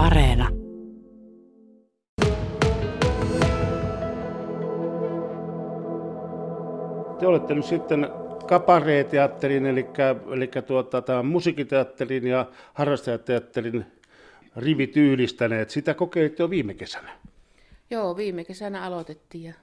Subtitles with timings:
[0.00, 0.48] Areena.
[7.18, 8.08] Te olette nyt sitten
[8.46, 9.86] kapareeteatterin, eli,
[10.32, 13.84] eli tuota, tämän musiikiteatterin ja harrastajateatterin
[14.56, 15.70] rivit yhdistäneet.
[15.70, 17.10] Sitä kokeilitte jo viime kesänä.
[17.90, 19.54] Joo, viime kesänä aloitettiin ja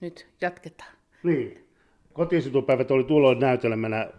[0.00, 0.92] nyt jatketaan.
[1.22, 1.68] Niin.
[2.12, 4.10] Kotisitupäivät oli tuolloin näytelmänä.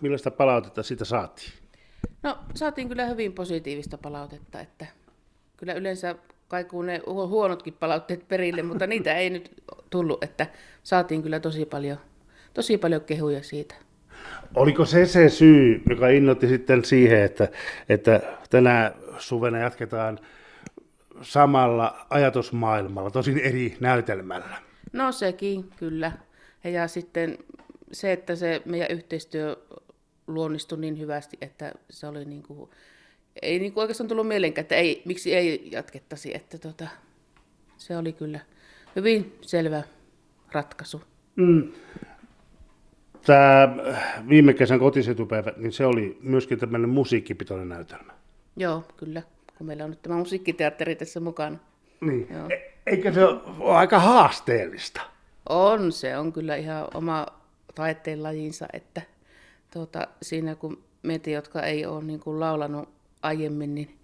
[0.00, 1.52] Millaista palautetta siitä saatiin?
[2.22, 4.86] No, saatiin kyllä hyvin positiivista palautetta, että
[5.56, 6.14] kyllä yleensä
[6.48, 10.46] kaikuu ne huonotkin palautteet perille, mutta niitä ei nyt tullut, että
[10.82, 11.98] saatiin kyllä tosi paljon,
[12.54, 13.74] tosi paljon kehuja siitä.
[14.54, 17.48] Oliko se se syy, joka innoitti sitten siihen, että,
[17.88, 18.20] että
[18.50, 20.18] tänä suvena jatketaan
[21.22, 24.56] samalla ajatusmaailmalla, tosin eri näytelmällä?
[24.92, 26.12] No sekin, kyllä.
[26.64, 27.38] Ja sitten
[27.92, 29.56] se, että se meidän yhteistyö
[30.28, 32.70] luonnistui niin hyvästi, että se oli niin kuin,
[33.42, 36.88] ei niin kuin oikeastaan tullut mielenkään, että ei, miksi ei jatkettaisi, että tota,
[37.76, 38.40] se oli kyllä
[38.96, 39.82] hyvin selvä
[40.52, 41.02] ratkaisu.
[41.36, 41.72] Mm.
[43.26, 43.76] Tämä
[44.28, 48.12] viime kesän kotisetupäivä, niin se oli myöskin tämmöinen musiikkipitoinen näytelmä.
[48.56, 49.22] Joo, kyllä,
[49.58, 51.58] kun meillä on nyt tämä musiikkiteatteri tässä mukana.
[52.00, 52.28] Niin.
[52.30, 52.46] Joo.
[52.50, 55.00] E- eikö se ole aika haasteellista?
[55.48, 57.26] On, se on kyllä ihan oma
[57.74, 59.02] taiteen lajinsa, että
[59.72, 62.88] tuota, siinä kun meitä, jotka ei ole niin kuin laulanut
[63.22, 63.98] aiemmin, niin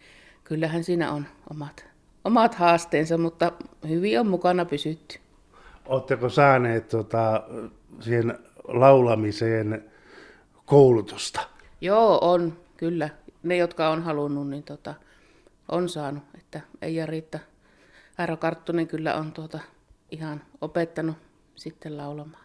[0.45, 1.87] kyllähän siinä on omat,
[2.25, 3.53] omat haasteensa, mutta
[3.89, 5.19] hyvin on mukana pysytty.
[5.87, 7.43] Oletteko saaneet tota,
[8.01, 9.85] siihen laulamiseen
[10.65, 11.41] koulutusta?
[11.81, 13.09] Joo, on, kyllä.
[13.43, 14.95] Ne, jotka on halunnut, niin tota,
[15.69, 16.23] on saanut.
[16.35, 17.39] Että Eija Riitta
[18.19, 19.59] Airo Karttunen kyllä on tuota,
[20.11, 21.17] ihan opettanut
[21.55, 22.45] sitten laulamaan.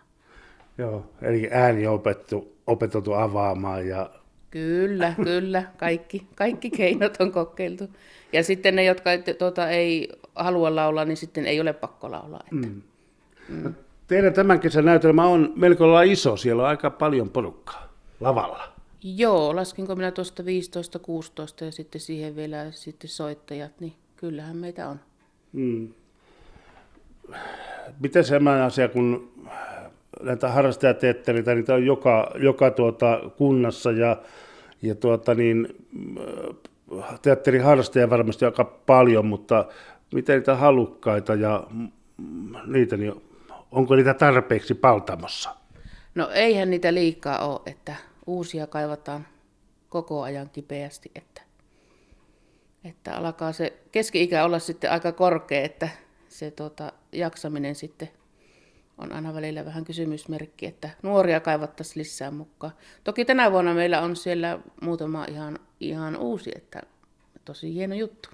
[0.77, 4.09] Joo, eli ääni on opettu, opetettu avaamaan ja...
[4.51, 5.63] Kyllä, kyllä.
[5.77, 7.87] Kaikki, kaikki keinot on kokeiltu.
[8.33, 12.43] Ja sitten ne, jotka tuota, ei halua laulaa, niin sitten ei ole pakko laulaa.
[12.43, 12.67] Että...
[12.67, 12.81] Mm.
[13.49, 13.73] Mm.
[14.07, 16.37] Teidän tämän kesän näytelmä on melko lailla iso.
[16.37, 18.63] Siellä on aika paljon porukkaa lavalla.
[19.03, 24.87] Joo, laskinko minä tuosta 15, 16 ja sitten siihen vielä sitten soittajat, niin kyllähän meitä
[24.87, 24.99] on.
[25.53, 25.93] Mm.
[27.99, 29.31] Miten semmoinen asia, kun
[30.21, 34.17] näitä harrastajateatterita, niitä on joka, joka tuota kunnassa ja,
[34.81, 35.87] ja tuota niin,
[37.21, 39.65] teatteriharrastajia varmasti aika paljon, mutta
[40.13, 41.67] miten niitä halukkaita ja
[42.65, 43.13] niitä, niin
[43.71, 45.55] onko niitä tarpeeksi paltamossa?
[46.15, 47.95] No eihän niitä liikaa ole, että
[48.27, 49.27] uusia kaivataan
[49.89, 51.41] koko ajan kipeästi, että,
[52.83, 55.89] että alkaa se keski-ikä olla sitten aika korkea, että
[56.29, 58.09] se tuota, jaksaminen sitten
[58.99, 62.73] on aina välillä vähän kysymysmerkki, että nuoria kaivattaisiin lisää mukaan.
[63.03, 66.81] Toki tänä vuonna meillä on siellä muutama ihan, ihan uusi, että
[67.45, 68.29] tosi hieno juttu.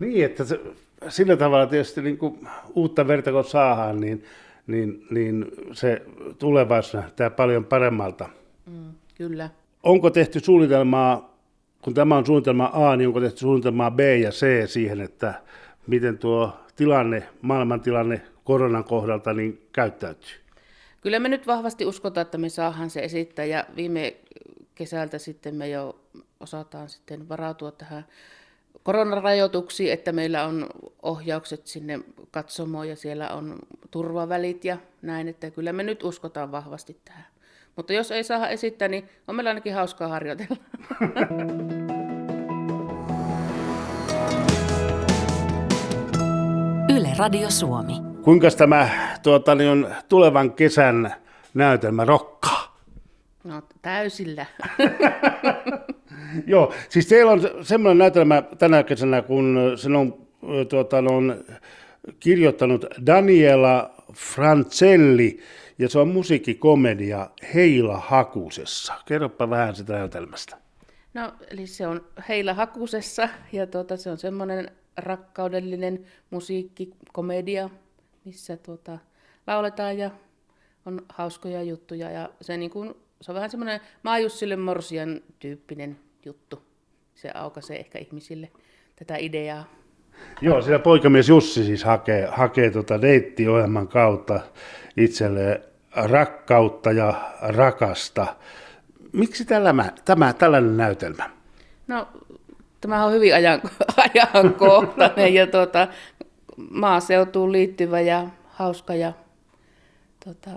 [0.00, 0.60] Niin, että se,
[1.08, 4.24] sillä tavalla tietysti niin kuin uutta verta kun saadaan, niin,
[4.66, 6.02] niin, niin se
[6.38, 8.28] tulevaisuus näyttää paljon paremmalta.
[8.66, 9.50] Mm, kyllä.
[9.82, 11.36] Onko tehty suunnitelmaa,
[11.82, 15.34] kun tämä on suunnitelma A, niin onko tehty suunnitelmaa B ja C siihen, että
[15.86, 20.30] miten tuo tilanne, maailmantilanne koronan kohdalta niin käyttäytyy?
[21.00, 24.16] Kyllä me nyt vahvasti uskotaan, että me saadaan se esittää ja viime
[24.74, 26.00] kesältä sitten me jo
[26.40, 28.06] osataan sitten varautua tähän
[28.82, 30.66] koronarajoituksiin, että meillä on
[31.02, 33.58] ohjaukset sinne katsomoon ja siellä on
[33.90, 37.26] turvavälit ja näin, että kyllä me nyt uskotaan vahvasti tähän.
[37.76, 40.56] Mutta jos ei saa esittää, niin on meillä ainakin hauskaa harjoitella.
[46.96, 48.05] Yle Radio Suomi.
[48.26, 48.88] Kuinka tämä
[49.22, 51.14] tuota, niin on tulevan kesän
[51.54, 52.78] näytelmä rokkaa?
[53.44, 54.46] No täysillä.
[56.46, 60.26] Joo, siis teillä on semmoinen näytelmä tänä kesänä, kun sen on,
[60.68, 61.44] tuota, on
[62.20, 65.40] kirjoittanut Daniela Francelli,
[65.78, 68.94] ja se on musiikkikomedia Heila Hakusessa.
[69.08, 70.56] Kerropa vähän sitä näytelmästä.
[71.14, 77.70] No, eli se on Heila Hakusessa, ja tuota, se on semmoinen rakkaudellinen musiikkikomedia,
[78.26, 78.98] missä tuota,
[79.46, 80.10] lauletaan ja
[80.86, 82.10] on hauskoja juttuja.
[82.10, 86.62] Ja se, niin kuin, se on vähän semmoinen Maajussille Morsian tyyppinen juttu.
[87.14, 88.50] Se aukaisee ehkä ihmisille
[88.96, 89.64] tätä ideaa.
[90.40, 94.40] Joo, siellä poikamies Jussi siis hakee, hakee tuota deittiohjelman kautta
[94.96, 95.60] itselleen
[95.92, 98.26] rakkautta ja rakasta.
[99.12, 99.74] Miksi tällä,
[100.04, 101.30] tämä tällainen näytelmä?
[101.86, 102.08] No,
[102.80, 103.60] tämä on hyvin ajan,
[104.14, 105.88] ajankohtainen ja tuota,
[106.70, 108.94] maaseutuun liittyvä ja hauska.
[108.94, 109.12] Ja,
[110.24, 110.50] tuota,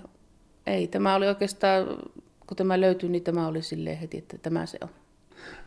[0.66, 1.86] ei, tämä oli oikeastaan,
[2.46, 4.88] kun tämä löytyi, niin tämä oli silleen heti, että tämä se on.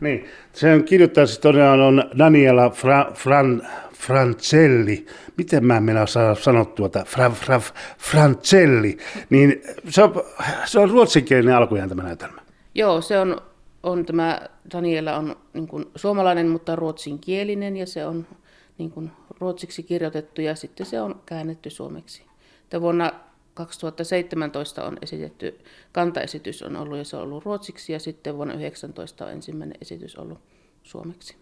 [0.00, 5.06] Niin, sen kirjoittaja siis todella on Daniela Fra, Fran, Francelli.
[5.36, 7.60] Miten mä en mennä saa sanoa tuota Fra, Fra,
[7.98, 8.98] Francelli?
[9.30, 10.22] Niin se on,
[10.64, 12.40] se on ruotsinkielinen alkujaan tämä näytelmä.
[12.74, 13.40] Joo, se on,
[13.82, 14.40] on tämä,
[14.72, 18.26] Daniela on niin kuin suomalainen, mutta ruotsinkielinen ja se on
[18.78, 22.22] niin kuin ruotsiksi kirjoitettu ja sitten se on käännetty suomeksi.
[22.62, 23.12] Että vuonna
[23.54, 25.58] 2017 on esitetty,
[25.92, 30.16] kantaesitys on ollut ja se on ollut ruotsiksi ja sitten vuonna 2019 on ensimmäinen esitys
[30.16, 30.38] ollut
[30.82, 31.36] suomeksi.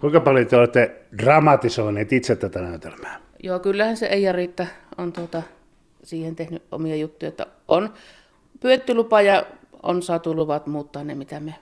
[0.00, 3.20] Kuinka paljon te olette dramatisoineet itse tätä näytelmää?
[3.42, 4.66] Joo, kyllähän se Eija Riitta
[4.98, 5.42] on tuota,
[6.02, 7.92] siihen tehnyt omia juttuja, että on
[8.60, 9.46] pyydetty lupa ja
[9.82, 11.54] on saatu luvat muuttaa ne, mitä me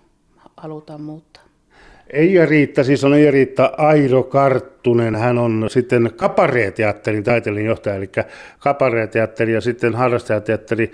[0.57, 1.50] halutaan muuttaa.
[2.12, 5.17] Eija Riitta, siis on Eija Riitta Airo Karttunen.
[5.17, 8.11] Hän on sitten kapareeteatterin taiteellinen johtaja, eli
[8.59, 10.93] kapareeteatteri ja sitten harrastajateatteri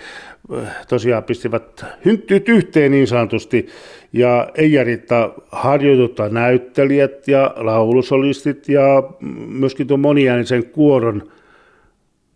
[0.89, 3.67] tosiaan pistivät hynttyt yhteen niin sanotusti.
[4.13, 9.03] Ja Eija Riitta harjoituttaa näyttelijät ja laulusolistit ja
[9.49, 11.31] myöskin tuon moniäänisen kuoron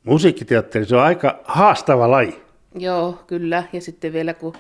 [0.05, 0.85] musiikkiteatteri.
[0.85, 2.43] Se on aika haastava laji.
[2.75, 3.65] Joo, kyllä.
[3.73, 4.53] Ja sitten vielä kun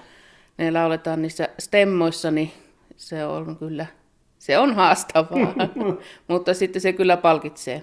[0.58, 2.50] ne lauletaan niissä stemmoissa, niin
[2.96, 3.86] se on kyllä–
[4.40, 5.54] se on haastavaa,
[6.28, 7.82] mutta sitten se kyllä palkitsee.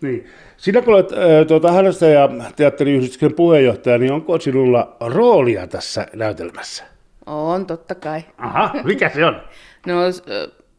[0.00, 0.26] Niin.
[0.56, 1.68] Sinä kun olet äh, tuota,
[2.12, 6.84] ja teatteriyhdistyksen puheenjohtaja, niin onko sinulla roolia tässä näytelmässä?
[7.26, 8.20] On, totta kai.
[8.38, 9.42] Aha, mikä se on?
[9.86, 9.96] no,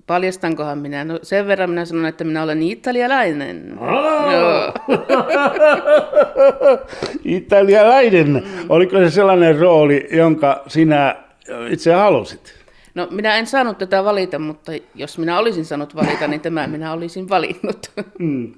[0.08, 1.04] paljastankohan minä?
[1.04, 3.80] No, sen verran minä sanon, että minä olen italialainen.
[7.24, 8.28] Italialainen.
[8.28, 8.42] Mm.
[8.70, 11.16] Oliko se sellainen rooli, jonka sinä
[11.70, 12.63] itse halusit?
[12.96, 16.94] No minä en saanut tätä valita, mutta jos minä olisin saanut valita, niin tämä minä
[16.94, 17.92] olisin valinnut.
[18.20, 18.54] Mm.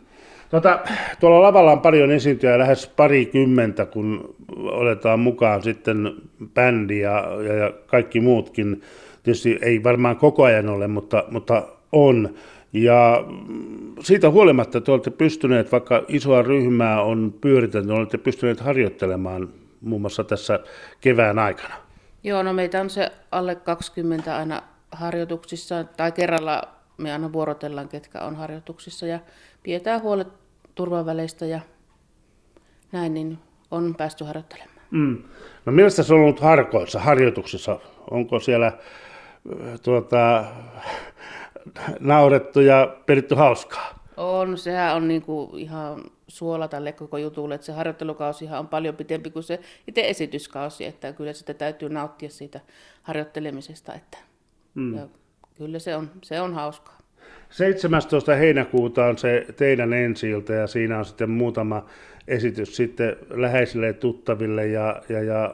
[0.50, 0.80] Tota,
[1.20, 6.16] tuolla lavalla on paljon esiintyjä, lähes parikymmentä, kun oletaan mukaan sitten
[6.54, 7.24] bändi ja,
[7.60, 8.82] ja, kaikki muutkin.
[9.24, 12.36] Tietysti ei varmaan koko ajan ole, mutta, mutta on.
[12.74, 13.26] Ja
[14.00, 19.50] siitä huolimatta te olette pystyneet, vaikka isoa ryhmää on pyöritelty, olette pystyneet harjoittelemaan
[19.82, 20.60] muun muassa tässä
[21.02, 21.85] kevään aikana.
[22.26, 24.62] Joo, no meitä on se alle 20 aina
[24.92, 26.64] harjoituksissa, tai kerralla
[26.98, 29.20] me aina vuorotellaan, ketkä on harjoituksissa, ja
[29.64, 30.28] pidetään huolet
[30.76, 31.60] turvaväleistä ja
[32.92, 33.38] näin, niin
[33.72, 34.80] on päästy harjoittelemaan.
[34.92, 35.24] Mm.
[35.66, 37.80] No millaista se on ollut harkoissa, harjoituksissa?
[38.12, 38.72] Onko siellä
[39.84, 40.46] tuota,
[42.00, 44.00] naurettu ja peritty hauskaa?
[44.18, 49.30] On, sehän on niinku ihan suola tälle koko jutulle, että se harjoittelukausi on paljon pitempi
[49.30, 52.60] kuin se itse esityskausi, että kyllä sitä täytyy nauttia siitä
[53.04, 54.18] harjoittelemisesta, että
[54.76, 54.96] mm.
[54.96, 55.08] ja
[55.58, 56.98] kyllä se on, se on hauskaa.
[57.50, 58.36] 17.
[58.36, 61.86] heinäkuuta on se teidän ensi ja siinä on sitten muutama
[62.28, 65.54] esitys sitten läheisille tuttaville ja, ja, ja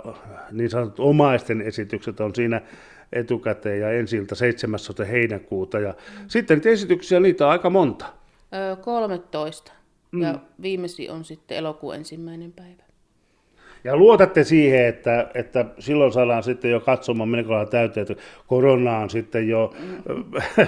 [0.52, 2.62] niin sanotut omaisten esitykset on siinä
[3.14, 5.06] etukäteen ja ensi 17.
[5.06, 5.80] heinäkuuta.
[5.80, 6.26] Ja mm.
[6.28, 8.06] sitten niitä esityksiä, niitä on aika monta.
[8.54, 9.72] Öö, 13.
[10.12, 10.22] Mm.
[10.22, 12.84] Ja viimeisin on sitten elokuun ensimmäinen päivä.
[13.84, 19.10] Ja luotatte siihen, että, että silloin saadaan sitten jo katsomaan melko täyteen, että korona on
[19.10, 20.24] sitten jo mm.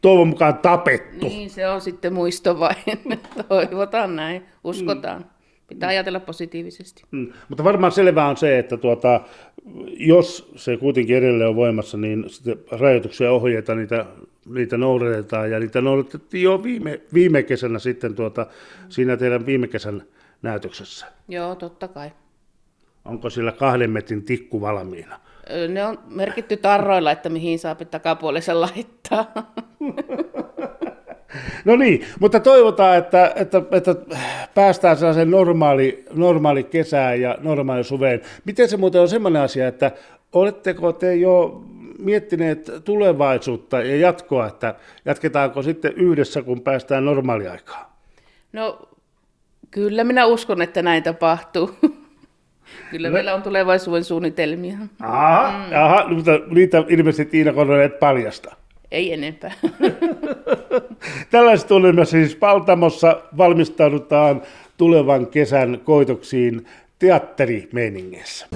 [0.00, 1.28] toivon mukaan tapettu.
[1.28, 2.76] Niin, se on sitten muisto vain.
[3.48, 5.22] Toivotaan näin, uskotaan.
[5.22, 5.28] Mm.
[5.68, 7.02] Pitää ajatella positiivisesti.
[7.10, 7.32] Mm.
[7.48, 9.20] Mutta varmaan selvää on se, että tuota,
[9.98, 12.24] jos se kuitenkin edelleen on voimassa, niin
[12.70, 14.06] rajoituksia ohjeita, niitä
[14.48, 18.46] niitä noudatetaan ja niitä noudatettiin jo viime, viime kesänä sitten tuota,
[18.88, 20.02] siinä teidän viime kesän
[20.42, 21.06] näytöksessä.
[21.28, 22.10] Joo, totta kai.
[23.04, 25.20] Onko sillä kahden metrin tikku valmiina?
[25.68, 29.32] Ne on merkitty tarroilla, että mihin saa takapuolessa laittaa.
[31.64, 33.94] No niin, mutta toivotaan, että, että, että
[34.54, 38.20] päästään sellaiseen normaali, normaali kesään ja normaali suveen.
[38.44, 39.90] Miten se muuten on semmoinen asia, että
[40.32, 41.64] oletteko te jo
[42.04, 47.86] miettineet tulevaisuutta ja jatkoa, että jatketaanko sitten yhdessä, kun päästään normaaliaikaan?
[48.52, 48.88] No
[49.70, 51.70] kyllä minä uskon, että näin tapahtuu.
[52.90, 53.12] Kyllä no.
[53.12, 54.76] meillä on tulevaisuuden suunnitelmia.
[55.00, 55.76] Aha, mm.
[55.84, 58.56] aha mutta niitä ilmeisesti Tiina Kononen et paljasta.
[58.90, 59.52] Ei enempää.
[61.30, 64.42] Tällaiset olemme siis Paltamossa valmistaudutaan
[64.76, 66.66] tulevan kesän koitoksiin
[66.98, 68.46] teatterimeiningeissä.